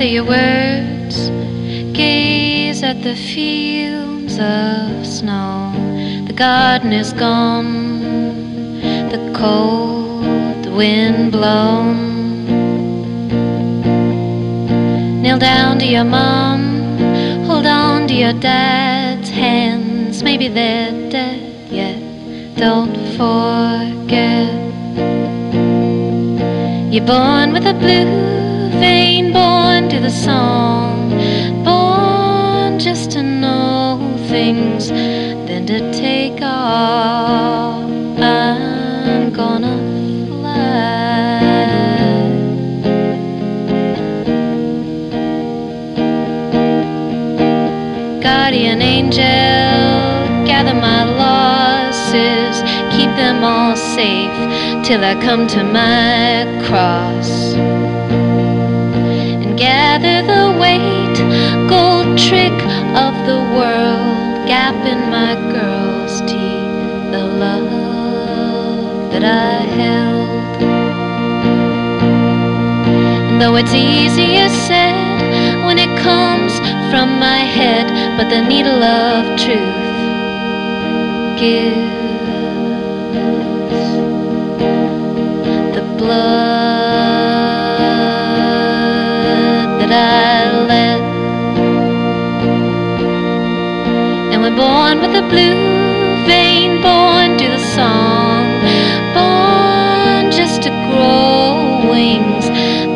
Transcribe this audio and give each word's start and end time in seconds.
Gather 0.00 0.12
your 0.12 0.24
words, 0.24 1.28
gaze 1.92 2.82
at 2.82 3.02
the 3.02 3.14
fields 3.14 4.38
of 4.38 5.06
snow. 5.06 5.74
The 6.26 6.32
garden 6.32 6.90
is 6.90 7.12
gone, 7.12 8.80
the 9.10 9.30
cold 9.36 10.64
wind 10.74 11.32
blown. 11.32 12.46
Kneel 15.20 15.38
down 15.38 15.78
to 15.80 15.84
your 15.84 16.04
mom, 16.04 16.96
hold 17.44 17.66
on 17.66 18.08
to 18.08 18.14
your 18.14 18.32
dad's 18.32 19.28
hands. 19.28 20.22
Maybe 20.22 20.48
they're 20.48 21.10
dead 21.10 21.70
yet, 21.70 22.00
don't 22.56 22.96
forget. 23.18 24.48
You're 26.90 27.04
born 27.04 27.52
with 27.52 27.66
a 27.66 27.74
blue 27.74 28.29
to 29.90 29.98
the 29.98 30.10
song, 30.10 31.10
born 31.64 32.78
just 32.78 33.10
to 33.10 33.22
know 33.22 33.98
things, 34.28 34.88
then 35.46 35.66
to 35.66 35.78
take 35.92 36.40
off. 36.42 37.90
I'm 38.20 39.32
gonna 39.32 39.76
fly. 40.28 41.40
Guardian 48.22 48.80
angel, 48.82 49.24
gather 50.50 50.74
my 50.88 51.02
losses, 51.24 52.62
keep 52.94 53.10
them 53.22 53.42
all 53.42 53.74
safe 53.74 54.38
till 54.86 55.02
I 55.04 55.14
come 55.26 55.48
to 55.48 55.64
my 55.64 56.46
cross. 56.66 57.19
Gather 59.90 60.22
the 60.22 60.46
weight, 60.56 61.18
gold 61.68 62.16
trick 62.16 62.58
of 62.94 63.12
the 63.26 63.40
world, 63.58 64.46
gap 64.46 64.76
in 64.86 65.10
my 65.10 65.34
girl's 65.50 66.20
teeth, 66.30 67.10
the 67.10 67.24
love 67.44 69.10
that 69.10 69.24
I 69.24 69.54
held. 69.80 70.62
And 73.30 73.40
though 73.42 73.56
it's 73.56 73.74
easier 73.74 74.48
said 74.48 74.94
when 75.66 75.76
it 75.76 75.92
comes 75.98 76.52
from 76.92 77.18
my 77.18 77.38
head, 77.58 77.90
but 78.16 78.30
the 78.30 78.42
needle 78.48 78.84
of 78.84 79.24
truth 79.40 79.90
gives 81.40 81.98
the 85.74 85.82
blood 85.98 86.69
born 94.90 95.02
with 95.02 95.24
a 95.24 95.28
blue 95.28 95.54
vein, 96.26 96.82
born 96.82 97.38
to 97.38 97.46
the 97.48 97.58
song, 97.58 98.44
born 99.14 100.32
just 100.32 100.62
to 100.62 100.70
grow 100.88 101.88
wings, 101.88 102.46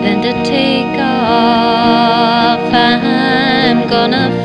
then 0.03 0.21
to 0.21 0.33
take 0.43 0.99
off. 0.99 2.61
I'm 2.73 3.89
gonna 3.89 4.44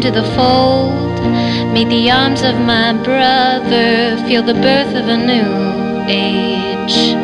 to 0.00 0.10
the 0.12 0.22
fold, 0.36 1.18
meet 1.72 1.88
the 1.88 2.10
arms 2.10 2.42
of 2.42 2.54
my 2.60 2.92
brother, 3.02 4.16
feel 4.28 4.42
the 4.42 4.54
birth 4.54 4.94
of 4.94 5.08
a 5.08 5.16
new 5.16 5.48
age. 6.06 7.16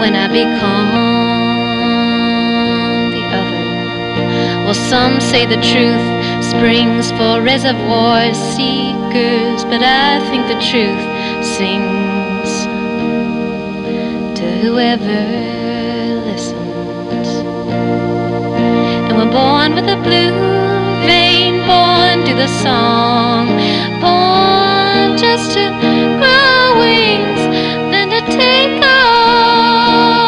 When 0.00 0.14
I 0.16 0.26
become 0.26 0.90
the 3.12 3.24
other, 3.38 4.64
well, 4.64 4.74
some 4.74 5.20
say 5.20 5.46
the 5.46 5.60
truth 5.72 6.06
springs 6.42 7.12
for 7.12 7.40
reservoir 7.40 8.34
seekers, 8.34 9.64
but 9.64 9.82
I 9.82 10.18
think 10.28 10.48
the 10.48 10.60
truth 10.70 11.02
sings 11.44 12.50
to 14.38 14.46
whoever 14.62 15.22
listens. 16.26 17.28
And 19.06 19.16
we're 19.16 19.30
born 19.30 19.74
with 19.74 19.88
a 19.88 19.96
blue 20.02 20.55
vein, 21.06 21.54
born 21.66 22.24
to 22.26 22.34
the 22.34 22.48
song, 22.48 23.46
born 24.00 25.16
just 25.16 25.52
to 25.52 25.64
grow 26.18 26.78
wings, 26.80 27.42
then 27.92 28.08
to 28.10 28.20
take 28.36 28.82
off. 28.84 30.25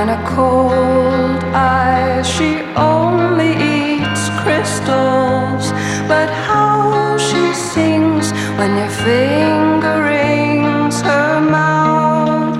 And 0.00 0.10
a 0.10 0.20
cold 0.36 1.40
eye, 1.54 2.20
she 2.34 2.50
only 2.94 3.52
eats 3.76 4.24
crystals. 4.42 5.64
But 6.12 6.28
how 6.48 7.16
she 7.26 7.44
sings 7.72 8.26
when 8.58 8.72
your 8.80 8.94
finger 9.06 9.96
rings 10.14 10.96
her 11.08 11.40
mouth. 11.58 12.58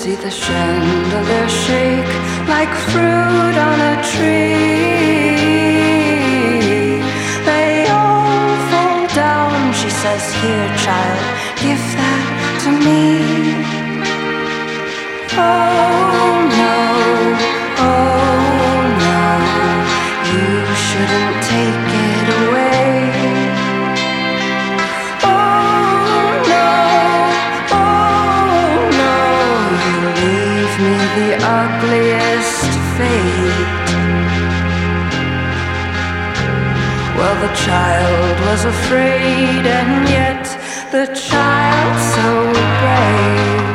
See 0.00 0.16
the 0.16 0.32
chandelier 0.42 1.48
shake 1.64 2.12
like 2.54 2.72
fruit 2.90 3.56
on 3.68 3.78
a 3.92 3.96
tree. 4.12 5.52
They 7.48 7.70
all 8.00 8.50
fall 8.70 9.00
down. 9.24 9.54
She 9.80 9.90
says, 10.02 10.22
Here, 10.40 10.70
child, 10.84 11.24
give 11.64 11.84
that 12.00 12.26
to 12.62 12.70
me. 12.86 13.02
Oh 15.34 15.81
the 37.42 37.52
child 37.54 38.40
was 38.46 38.64
afraid, 38.64 39.66
and 39.66 40.08
yet 40.08 40.44
the 40.92 41.06
child 41.12 41.98
so 42.14 42.52
brave 42.78 43.71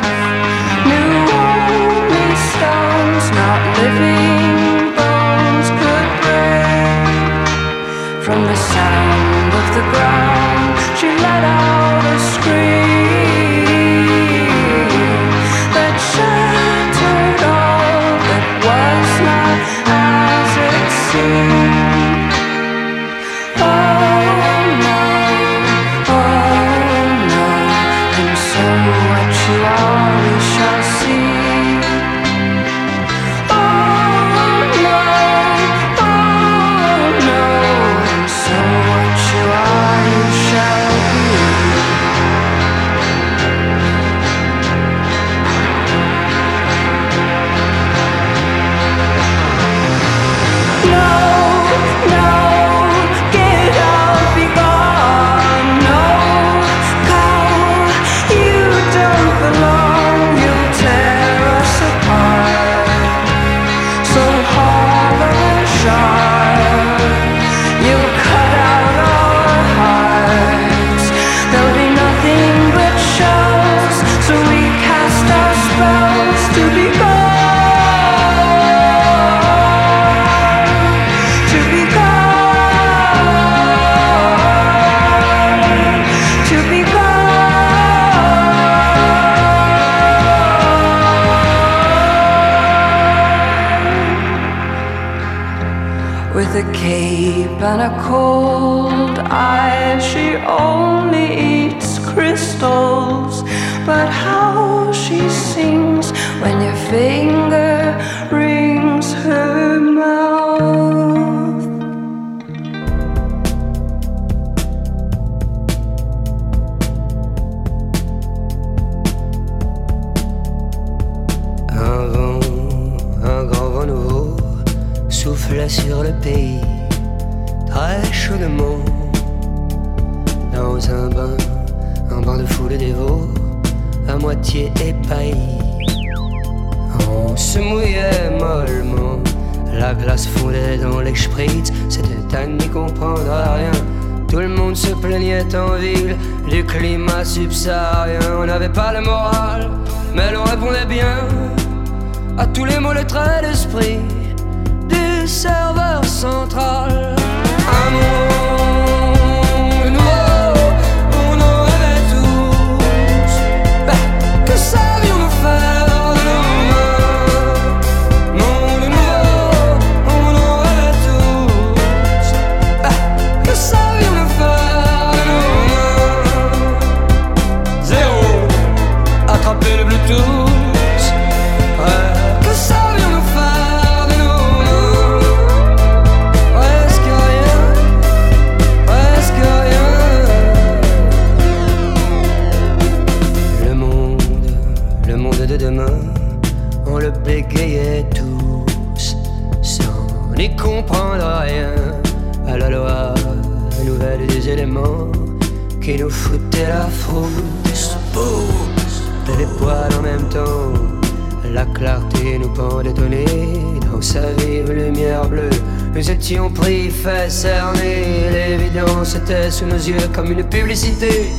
Nous 215.98 216.12
étions 216.12 216.52
pris, 216.52 216.92
faits, 216.92 217.32
cernés. 217.32 218.30
L'évidence 218.32 219.16
était 219.16 219.50
sous 219.50 219.66
nos 219.66 219.78
yeux 219.78 220.08
comme 220.14 220.32
une 220.32 220.44
publicité 220.44 221.32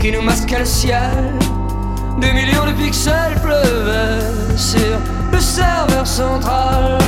qui 0.00 0.10
nous 0.10 0.22
masquait 0.22 0.58
le 0.58 0.64
ciel. 0.64 1.32
Des 2.20 2.32
millions 2.32 2.66
de 2.66 2.72
pixels 2.72 3.40
pleuvaient 3.40 4.56
sur 4.56 4.98
le 5.32 5.38
serveur 5.38 6.04
central. 6.04 6.98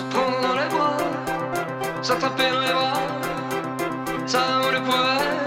se 0.00 0.04
prend 0.04 0.30
dans 0.40 0.54
les 0.54 0.68
bras, 0.68 0.96
ça 2.02 2.14
tape 2.16 2.38
dans 2.38 2.60
les 2.60 2.72
bras, 2.72 2.92
ça 4.26 4.40
on 4.64 4.70
le 4.70 4.80
pourrait. 4.80 5.39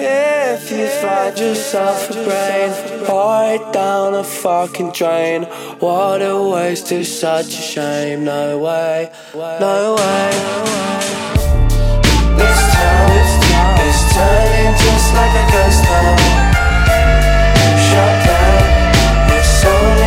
If 0.00 0.70
you 0.70 0.86
find 0.86 1.36
yourself 1.36 2.10
a 2.10 2.12
brain, 2.12 2.70
right 3.08 3.72
down 3.72 4.14
a 4.14 4.22
fucking 4.22 4.92
drain. 4.92 5.42
What 5.80 6.22
a 6.22 6.40
waste, 6.40 6.92
it's 6.92 7.08
such 7.08 7.46
a 7.46 7.62
shame, 7.72 8.24
no 8.24 8.58
way, 8.58 9.10
no 9.34 9.96
way. 9.98 10.30
This 12.38 12.60
town 12.74 13.10
is 13.88 14.00
turning 14.14 14.74
just 14.84 15.08
like 15.18 15.34
a 15.34 15.44
ghost 15.50 15.82
town. 15.82 16.18
Shut 17.88 18.16
down. 18.26 18.62
It's 19.36 19.64
only 19.64 19.97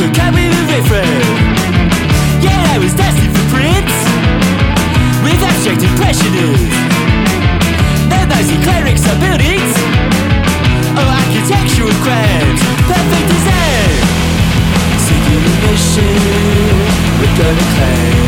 It's 0.00 0.08
like 0.08 0.16
a 0.16 0.32
cat 0.32 0.32
with. 0.32 0.48
Yeah, 2.40 2.72
I 2.72 2.78
was 2.80 2.94
destined 2.96 3.36
for 3.36 3.44
Prince. 3.52 3.92
With 5.20 5.44
abstract 5.44 5.84
impressionists. 5.84 6.72
No 8.08 8.24
nosy 8.24 8.56
clerics 8.64 9.04
or 9.04 9.16
buildings 9.20 9.76
Or 10.96 11.04
oh, 11.04 11.18
architectural 11.20 11.92
crimes 12.00 12.60
Perfect 12.88 13.26
design 13.28 14.00
Singular 15.04 15.56
mission 15.68 16.16
We're 17.20 17.36
gonna 17.36 17.66
claim 17.76 18.24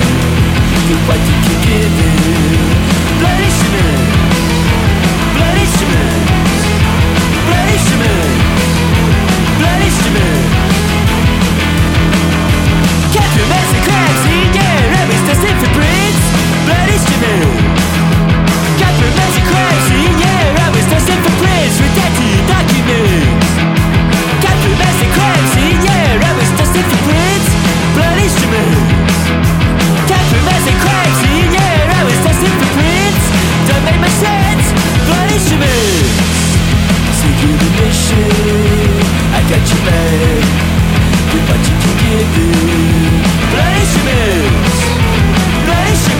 Give 0.93 1.03
what 1.09 1.21
you 1.25 1.37
can 1.41 1.59
give 1.65 1.89
it 1.89 2.69
Bloody 3.17 3.49
shaman 3.49 4.13
Bloody 5.41 5.67
shaman 5.73 6.21
Bloody 7.49 7.79
shaman 7.81 8.29
Bloody 9.57 9.89
shaman 9.89 10.73
Captain 13.33 13.49
Master 13.49 13.81
Crime 13.89 14.17
Scene, 14.21 14.53
yeah 14.53 14.93
I 14.93 15.09
was 15.09 15.17
destined 15.25 15.57
for 15.57 15.73
Prince 15.73 16.21
Bloody 16.69 17.01
for 17.01 17.49
documents. 22.45 23.49
Yeah 25.81 26.13
I 26.13 26.33
was 26.37 26.45
destined 26.61 26.85
for 26.93 27.01
Prince 27.09 27.49
Blood 27.97 28.21
instruments 28.21 29.17
Captain 30.13 30.45
Master 30.45 30.77
Crime 30.77 31.13
Scene, 31.25 31.57
yeah 31.57 31.89
I 31.89 32.05
was 32.05 32.21
destined 32.21 32.57
for 32.61 32.69
Prince 32.77 33.25
Don't 33.65 33.81
make 33.89 33.97
much 33.97 34.13
sense 34.21 34.77
Blood 35.09 35.33
instruments 35.33 36.21
Singular 37.17 37.73
mission. 37.81 38.29
I 39.33 39.41
got 39.49 39.65
you 39.73 39.81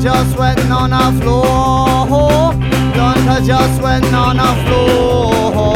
Don't 0.00 0.30
sweating 0.32 0.70
on 0.70 0.90
the 0.90 1.20
floor. 1.20 2.54
Don't 2.94 3.20
cause 3.26 3.46
you're 3.46 3.68
sweating 3.78 4.14
on 4.14 4.36
the 4.38 4.50
floor. 4.64 5.74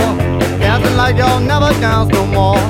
Dancing 0.58 0.96
like 0.96 1.16
you'll 1.16 1.40
never 1.40 1.70
dance 1.80 2.08
no 2.10 2.24
more. 2.26 2.62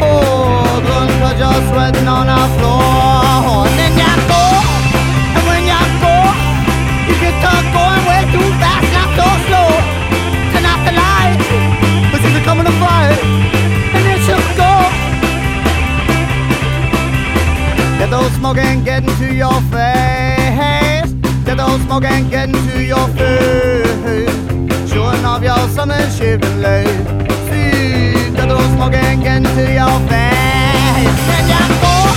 Oh, 0.00 0.80
don't 0.88 1.12
cause 1.20 1.38
you're 1.42 1.62
sweating 1.68 2.08
on 2.08 2.26
the 2.30 2.40
floor. 2.56 3.66
And 3.66 3.76
then 3.76 3.92
you 3.98 4.14
go, 4.30 4.44
and 5.36 5.42
when 5.50 5.62
you 5.68 5.82
go, 6.00 6.14
you 7.10 7.14
can 7.20 7.34
start 7.42 7.64
going 7.76 8.02
way 8.08 8.22
too 8.32 8.48
fast, 8.62 8.88
not 8.96 9.10
so 9.18 9.26
slow. 9.46 9.70
Turn 10.54 10.64
off 10.70 10.80
the 10.86 10.94
lights, 11.02 11.48
but 12.10 12.22
come 12.46 12.58
in 12.60 12.66
a 12.66 12.74
fight, 12.80 13.18
and 13.94 14.02
then 14.06 14.18
she'll 14.24 14.48
go. 14.56 14.72
Get 17.98 18.08
those 18.10 18.32
smoking 18.38 18.84
get 18.84 19.02
into 19.02 19.34
your 19.34 19.60
face. 19.70 20.11
Get 21.52 21.66
those 21.66 21.82
smoking 21.82 22.30
get 22.30 22.48
into 22.48 22.82
your 22.82 23.06
face. 23.08 24.90
Showing 24.90 25.22
off 25.22 25.42
your 25.42 25.68
summer 25.68 26.00
lace. 26.56 26.88
See, 27.50 28.32
get 28.34 28.48
those 28.48 28.72
smoking 28.72 29.20
get 29.20 29.36
into 29.36 29.70
your 29.70 30.00
face. 30.08 31.18
When 31.28 31.44
you 31.52 31.64
go, 31.82 32.11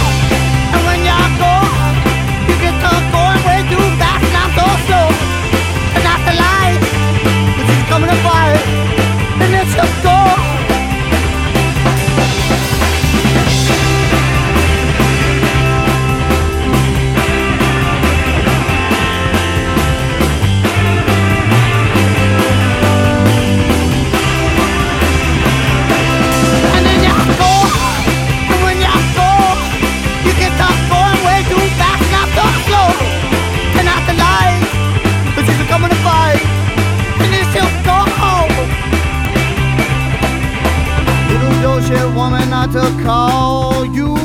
not 42.66 42.74
to 42.74 43.04
call 43.04 43.86
you. 43.86 44.16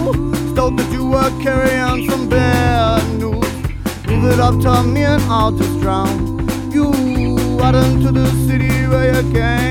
Stoked 0.53 0.76
that 0.78 0.93
you 0.93 1.07
were 1.07 1.30
carrying 1.43 2.09
some 2.09 2.28
bad 2.28 3.03
news. 3.18 3.45
Leave 4.07 4.24
it 4.24 4.41
up 4.41 4.61
to 4.61 4.82
me 4.82 5.03
and 5.03 5.22
I'll 5.24 5.53
just 5.53 5.80
drown 5.80 6.49
you 6.72 6.91
out 7.61 7.74
into 7.74 8.12
the 8.12 8.26
city 8.47 8.86
where 8.88 9.22
you 9.22 9.32
came 9.32 9.69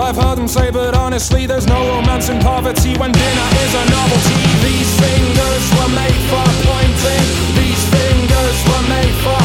I've 0.00 0.16
heard 0.16 0.38
them 0.38 0.48
say, 0.48 0.70
but 0.70 0.94
honestly, 0.94 1.46
there's 1.46 1.66
no 1.66 1.76
romance 1.86 2.30
in 2.30 2.40
poverty 2.40 2.96
when 2.96 3.12
dinner 3.12 3.48
is 3.64 3.74
a 3.74 3.84
novelty. 3.90 4.40
These 4.64 4.90
fingers 4.98 5.64
were 5.76 5.92
made 5.94 6.20
for 6.30 6.46
pointing. 6.64 7.24
These 7.60 7.82
fingers 7.92 8.58
were 8.70 8.84
made 8.88 9.14
for 9.20 9.39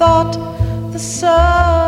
thought 0.00 0.32
the 0.92 0.98
sun 0.98 1.79